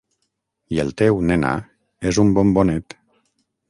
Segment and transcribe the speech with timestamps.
[0.77, 1.53] I el teu, nena,
[2.13, 3.01] és un bombonet...